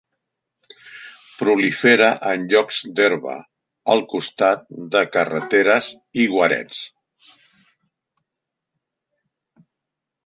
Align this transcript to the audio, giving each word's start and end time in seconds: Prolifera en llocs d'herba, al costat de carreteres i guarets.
Prolifera 1.41 2.07
en 2.29 2.47
llocs 2.53 2.79
d'herba, 2.99 3.35
al 3.95 4.01
costat 4.15 4.65
de 4.97 5.03
carreteres 5.17 5.91
i 6.25 6.29
guarets. 6.35 6.83